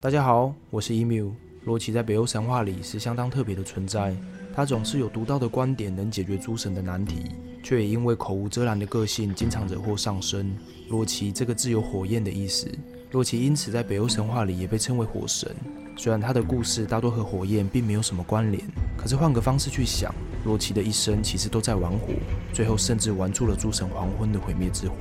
[0.00, 1.32] 大家好，我是 Emu。
[1.64, 4.14] 洛奇在北欧神话里是相当特别的存在，
[4.54, 7.32] 他总是有独到的观点，能解决诸神的难题，
[7.64, 10.56] 却也因为口无遮拦的个性，经常惹祸上身。
[10.88, 12.70] 洛奇这个字有火焰的意思，
[13.10, 15.50] 洛奇因此在北欧神话里也被称为火神。
[15.96, 18.62] 虽然他的故事大多和火焰并没有什么关联，
[18.96, 22.14] 可是换个方式去想，洛奇的一生其实都在玩火，
[22.52, 24.94] 最后甚至玩出了诸神黄昏的毁灭之火。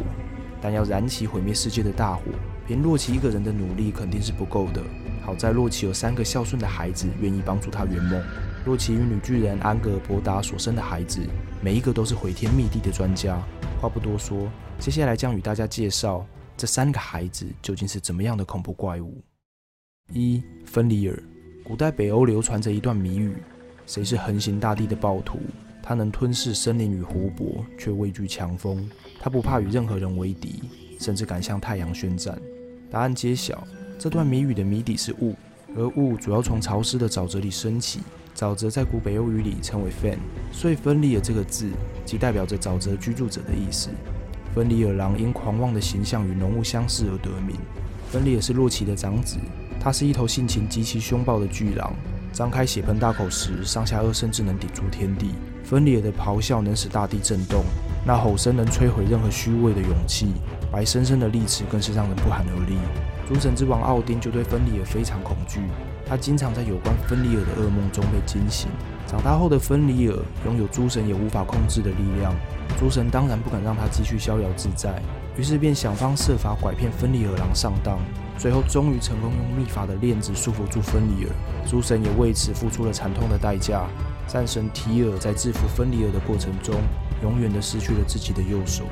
[0.62, 2.24] 但要燃起毁灭世界的大火，
[2.68, 4.84] 凭洛奇一个人的努力肯定是不够的。
[5.24, 8.24] 好在洛奇有三个孝顺的孩子，愿意帮助他圆梦。
[8.66, 11.22] 洛奇与女巨人安格尔伯达所生的孩子，
[11.62, 13.38] 每一个都是毁天灭地的专家。
[13.82, 14.50] 话不多说，
[14.80, 16.26] 接下来将与大家介绍
[16.56, 19.22] 这三个孩子究竟是怎么样的恐怖怪物。
[20.14, 21.24] 一芬里尔，
[21.64, 23.36] 古代北欧流传着一段谜语：
[23.86, 25.40] 谁是横行大地的暴徒？
[25.88, 28.90] 他能吞噬森林与湖泊，却畏惧强风。
[29.22, 30.64] 他不怕与任何人为敌，
[31.00, 32.38] 甚至敢向太阳宣战。
[32.92, 33.66] 答案揭晓，
[33.98, 35.34] 这段谜语的谜底是雾，
[35.78, 38.02] 而雾主要从潮湿的沼泽里升起。
[38.36, 40.18] 沼泽在古北欧语里称为 fen，
[40.52, 41.72] 所以芬里尔这个字
[42.04, 43.90] 即代表着沼泽居住者的意思。
[44.54, 47.56] 芬里尔狼因狂妄的形象与浓雾相似而得名。
[48.12, 49.38] 芬里尔是洛奇的长子，
[49.80, 51.96] 他是一头性情极其凶暴的巨狼，
[52.38, 55.32] 张开血盆大口时，上下颚甚至能抵住天地。
[55.64, 57.64] 芬里尔的咆哮能使大地震动，
[58.06, 60.34] 那吼声能摧毁任何虚伪的勇气，
[60.72, 62.78] 白生生的利齿更是让人不寒而栗。
[63.28, 65.62] 诸神之王奥丁就对芬里尔非常恐惧，
[66.06, 68.70] 他经常在有关芬里尔的噩梦中被惊醒。
[69.08, 70.16] 长大后的芬里尔
[70.46, 72.32] 拥有诸神也无法控制的力量，
[72.78, 75.02] 诸神当然不敢让他继续逍遥自在，
[75.36, 77.98] 于是便想方设法拐骗芬里尔狼上当，
[78.38, 81.32] 最后终于成功用秘法的链子束缚住芬里尔。
[81.66, 83.88] 诸神也为此付出了惨痛的代价。
[84.28, 86.76] 战神提尔在制服芬里尔的过程中，
[87.24, 88.86] 永远的失去了自己的右手。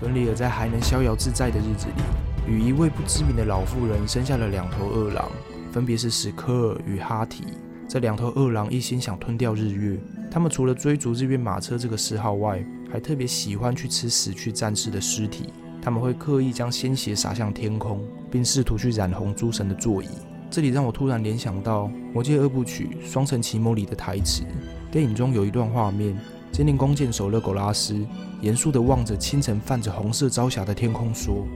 [0.00, 5.30] 芬里尔在还能逍遥自在的日子里，与一位不知名的老妇人生下了两头恶狼，
[5.72, 7.44] 分别是史科尔与哈提。
[7.88, 9.98] 这两头恶狼一心想吞掉日月，
[10.30, 15.52] 他们除了追逐日月马车这个嗜好外，还特别喜欢去吃死去战士的尸体。
[15.86, 20.08] 他们会刻意将鲜血洒向天空，并试图去染红诸神的座椅。
[20.50, 24.42] 这里让我突然联想到《魔戒二部曲：双城奇谋》里的台词。
[24.90, 26.18] 电影中有一段画面，
[26.50, 28.04] 精灵弓箭手勒狗拉斯
[28.40, 31.46] 严肃地望着清晨泛着红色朝霞的天空，说：“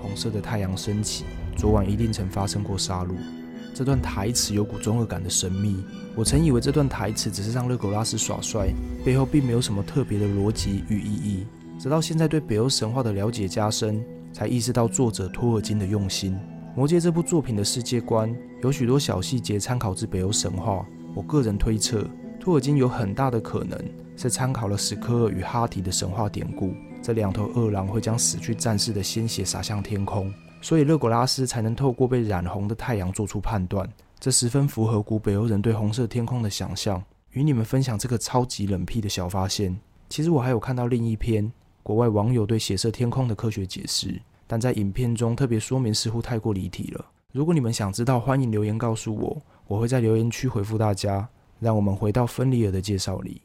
[0.00, 1.24] 红色的太阳升起，
[1.56, 3.16] 昨晚一定曾发生过杀戮。”
[3.74, 5.82] 这段台词有股中二感的神秘。
[6.14, 8.68] 我曾以为这段台词只是让勒狗拉斯耍帅，
[9.04, 11.44] 背后并没有什么特别的逻辑与意义。
[11.80, 14.04] 直到现在对北欧神话的了解加深，
[14.34, 16.34] 才意识到作者托尔金的用心。
[16.76, 20.86] 《魔戒》这部作品的世界观有许多小细节参考自北欧神话。
[21.14, 22.06] 我个人推测，
[22.38, 23.82] 托尔金有很大的可能
[24.14, 26.74] 是参考了史科尔与哈提的神话典故。
[27.00, 30.30] 这两头恶狼会将死去战士的鲜血洒向天空，
[30.60, 33.88] 所以勒古拉斯才能透过被染红的太阳做出判断。
[34.18, 37.02] 这十分符合古北欧人对红色天空的想象。
[37.30, 39.74] 与你们分享这个超级冷僻的小发现。
[40.10, 41.50] 其实我还有看到另一篇
[41.82, 44.20] 国外网友对血色天空的科学解释。
[44.46, 47.04] 但在影片中特别说明似乎太过离题了。
[47.32, 51.28] 如果你们想知道，欢迎留言告诉我，我会在留言区回复大家。
[51.60, 53.42] 让我们回到芬里尔的介绍里。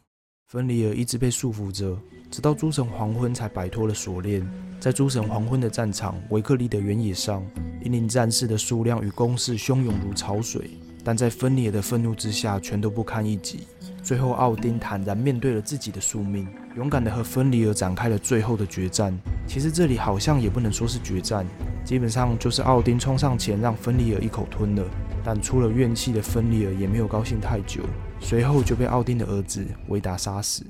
[0.48, 1.96] 芬里尔一直被束缚着，
[2.32, 4.48] 直到诸神黄昏才摆脱了锁链。
[4.80, 7.46] 在诸神黄昏的战场维克利的原野上，
[7.84, 10.72] 英灵战士的数量与攻势汹涌如潮水，
[11.04, 13.68] 但在芬里尔的愤怒之下，全都不堪一击。
[14.06, 19.18] 最后，奥丁坦然面对了自己的宿命，勇敢地和芬里尔展开了最后的决战。
[19.48, 21.44] 其实这里好像也不能说是决战，
[21.84, 24.84] 基本上就是奥丁冲上前让芬里尔一口吞了。
[25.24, 27.82] 但出了怨气的芬里尔也没有高兴太久，
[28.20, 30.64] 随后就被奥丁的儿子维达杀死。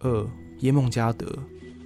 [0.00, 0.26] 二
[0.58, 1.26] 耶梦加德，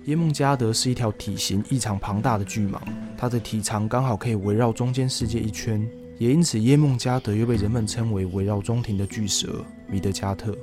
[0.07, 2.81] 耶梦加德是一条体型异常庞大的巨蟒，
[3.17, 5.89] 它的体长刚好可以围绕中间世界一圈。
[6.19, 10.57] 也因此，耶梦加德又被人们称为围绕中庭的巨蛇米德加特。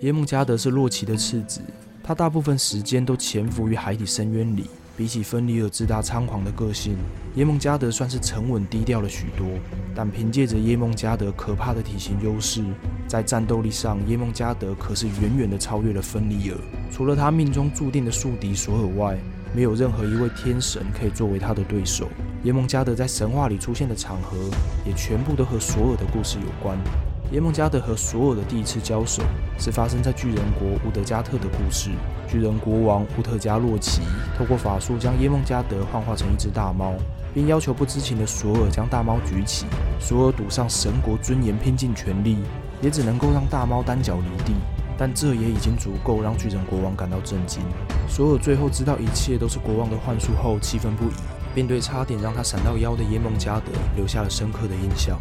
[0.00, 1.60] 耶梦加德是洛奇的次子，
[2.02, 4.66] 他大部分时间都潜伏于海底深渊里。
[4.98, 6.96] 比起芬里尔自大猖狂的个性，
[7.36, 9.46] 耶梦加德算是沉稳低调了许多。
[9.94, 12.64] 但凭借着耶梦加德可怕的体型优势，
[13.06, 16.56] 在战斗力上，耶梦加德可是远远的超越了芬里尔。
[16.90, 19.16] 除了他命中注定的宿敌索尔外，
[19.54, 22.08] 没有任何一位天神可以作为他的对手。
[22.44, 24.36] 耶梦加德在神话里出现的场合，
[24.84, 26.78] 也全部都和索尔的故事有关。
[27.32, 29.22] 耶梦加德和索尔的第一次交手，
[29.58, 31.90] 是发生在巨人国乌德加特的故事。
[32.26, 34.00] 巨人国王乌特加洛奇
[34.36, 36.94] 透过法术将耶梦加德幻化成一只大猫，
[37.34, 39.66] 并要求不知情的索尔将大猫举起。
[40.00, 42.38] 索尔赌上神国尊严，拼尽全力，
[42.80, 44.54] 也只能够让大猫单脚离地。
[44.98, 47.62] 但这也已经足够让巨人国王感到震惊。
[48.08, 51.14] 索尔最后知道一切都是国王的幻术后，气愤不已，
[51.54, 55.16] 并对差点让他闪到腰的耶梦加德留下了深刻的印象。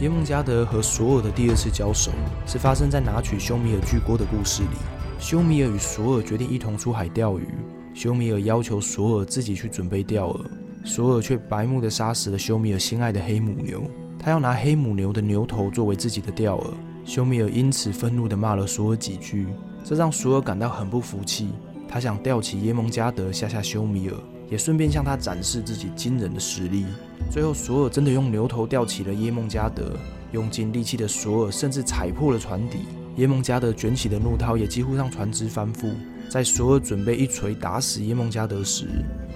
[0.00, 2.10] 耶梦加德和索尔的第二次交手
[2.44, 4.76] 是发生在拿取休米尔巨锅的故事里。
[5.20, 7.46] 休米尔与索尔决定一同出海钓鱼，
[7.94, 10.40] 休米尔要求索尔自己去准备钓饵，
[10.84, 13.84] 索尔却白目的杀死了休米尔心爱的黑母牛。
[14.18, 16.72] 他要拿黑母牛的牛头作为自己的钓饵，
[17.04, 19.48] 休米尔因此愤怒地骂了索尔几句，
[19.84, 21.48] 这让索尔感到很不服气。
[21.88, 24.16] 他想吊起耶蒙加德吓吓休米尔，
[24.48, 26.86] 也顺便向他展示自己惊人的实力。
[27.30, 29.96] 最后，索尔真的用牛头吊起了耶梦加德，
[30.32, 32.78] 用尽力气的索尔甚至踩破了船底。
[33.16, 35.92] 耶梦加德卷起的怒涛也几乎让船只翻覆。
[36.30, 38.86] 在索尔准备一锤打死耶梦加德时，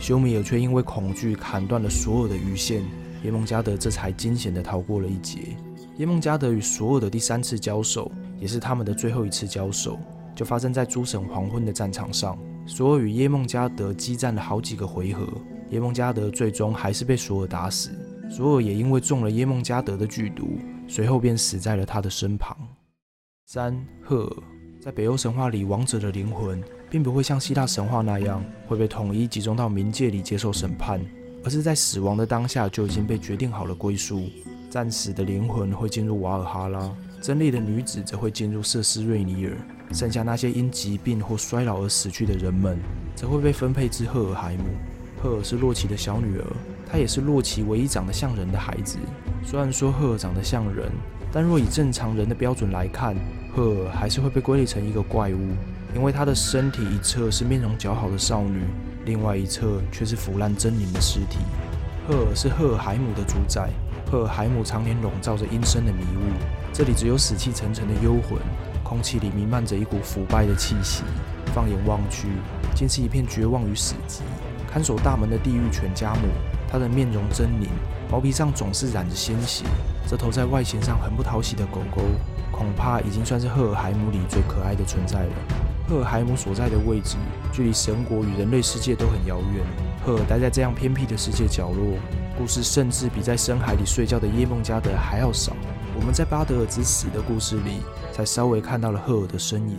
[0.00, 2.82] 休米尔却因为恐惧砍断了索尔的鱼线，
[3.22, 5.54] 耶梦加德这才惊险地逃过了一劫。
[5.98, 9.98] 耶梦加德与索尔的第三次交手，也是他们的最后一次交手，
[10.34, 12.38] 就发生在诸神黄昏的战场上。
[12.66, 15.26] 索尔与耶梦加德激战了好几个回合，
[15.70, 17.90] 耶梦加德最终还是被索尔打死。
[18.28, 22.54] 索尔也因为中了耶梦加德的剧毒，随后便死在了他的身旁。
[23.46, 24.36] 三赫尔
[24.80, 31.00] 在北欧神话里，王者的灵魂并不会像希腊神话那样会被统一集中到冥界里接受审判，
[31.42, 34.24] 而是在死亡的当下就已经被决定好了归宿。
[34.70, 36.90] 战死的灵魂会进入瓦尔哈拉，
[37.20, 39.52] 真丽的女子则会进入瑟斯瑞尼尔，
[39.92, 42.78] 剩下那些因疾病或衰老而死去的人们，
[43.14, 44.64] 则会被分配至赫尔海姆。
[45.22, 46.44] 赫尔是洛奇的小女儿，
[46.90, 48.98] 她也是洛奇唯一长得像人的孩子。
[49.44, 50.90] 虽然说赫尔长得像人。
[51.32, 53.14] 但若以正常人的标准来看，
[53.54, 55.50] 赫尔还是会被归类成一个怪物，
[55.94, 58.62] 因为她的身体一侧是面容姣好的少女，
[59.04, 61.38] 另外一侧却是腐烂狰狞的尸体。
[62.08, 63.68] 赫尔是赫尔海姆的主宰，
[64.10, 66.32] 赫尔海姆常年笼罩着阴森的迷雾，
[66.72, 68.38] 这里只有死气沉沉的幽魂，
[68.84, 71.02] 空气里弥漫着一股腐败的气息。
[71.52, 72.28] 放眼望去，
[72.74, 74.20] 竟是一片绝望与死寂。
[74.70, 76.28] 看守大门的地狱犬加姆，
[76.70, 77.66] 他的面容狰狞，
[78.10, 79.64] 毛皮上总是染着鲜血。
[80.06, 82.02] 这头在外形上很不讨喜的狗狗，
[82.52, 85.65] 恐怕已经算是赫尔海姆里最可爱的存在了。
[85.88, 87.16] 赫尔海姆所在的位置，
[87.52, 89.64] 距离神国与人类世界都很遥远。
[90.04, 91.96] 赫尔待在这样偏僻的世界角落，
[92.36, 95.56] 故事甚至比在深海里睡觉的耶梦加德还要少。
[95.96, 99.78] 我们在巴德尔之死的故事里，才稍微看到了赫尔的身影。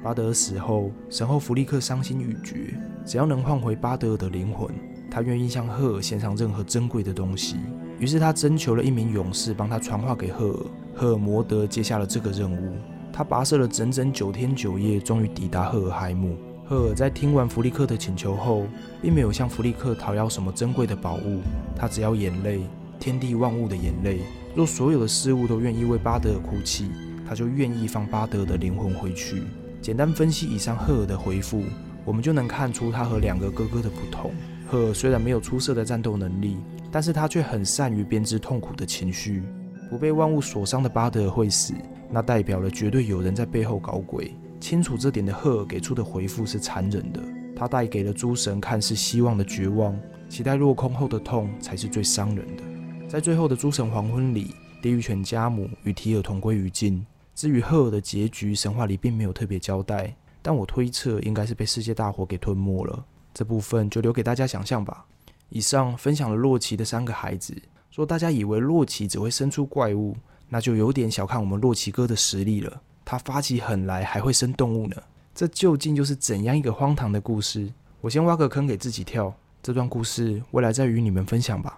[0.00, 4.72] 巴德尔死后，神后弗利克伤心欲绝，只要能换回巴德尔的灵魂，
[5.10, 7.56] 他愿意向赫尔献上任何珍贵的东西。
[7.98, 12.76] 于是他征求了一名勇士帮他传话给赫尔，赫尔摩德接下了这个任务。
[13.12, 16.36] 他跋涉了整整九天九夜，终于抵达赫尔海姆。
[16.64, 18.66] 赫尔在听完弗利克的请求后，
[19.00, 21.40] 并没有向弗利克讨要什么珍贵的宝物，
[21.74, 22.60] 他只要眼泪，
[23.00, 24.20] 天地万物的眼泪。
[24.54, 26.90] 若所有的事物都愿意为巴德尔哭泣，
[27.26, 29.44] 他就愿意放巴德尔的灵魂回去。
[29.80, 31.62] 简单分析以上赫尔的回复，
[32.04, 34.30] 我们就能看出他和两个哥哥的不同。
[34.66, 36.58] 赫尔虽然没有出色的战斗能力，
[36.90, 39.42] 但是他却很善于编织痛苦的情绪。
[39.88, 41.74] 不被万物所伤的巴德尔会死，
[42.10, 44.34] 那代表了绝对有人在背后搞鬼。
[44.60, 47.22] 清楚这点的赫尔给出的回复是残忍的，
[47.56, 49.98] 他带给了诸神看似希望的绝望，
[50.28, 52.62] 期待落空后的痛才是最伤人的。
[53.08, 57.06] 在最后的诸神黄昏里，地狱犬加姆与提尔同归于尽。
[57.34, 60.12] 至于赫尔的结局，神话里并没有特别交代，
[60.42, 63.04] 但我推测应该是被世界大火给吞没了。
[63.32, 65.06] 这部分就留给大家想象吧。
[65.50, 67.54] 以上分享了洛奇的三个孩子。
[67.98, 70.16] 若大家以为洛奇只会生出怪物，
[70.48, 72.80] 那就有点小看我们洛奇哥的实力了。
[73.04, 74.94] 他发起狠来还会生动物呢，
[75.34, 77.72] 这究竟又是怎样一个荒唐的故事？
[78.00, 79.34] 我先挖个坑给自己跳。
[79.60, 81.76] 这段故事未来再与你们分享吧。